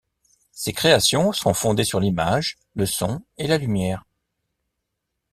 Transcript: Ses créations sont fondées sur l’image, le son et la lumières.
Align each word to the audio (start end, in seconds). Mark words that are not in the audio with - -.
Ses 0.51 0.73
créations 0.73 1.31
sont 1.31 1.53
fondées 1.53 1.83
sur 1.83 1.99
l’image, 1.99 2.57
le 2.73 2.87
son 2.87 3.21
et 3.37 3.45
la 3.45 3.59
lumières. 3.59 4.03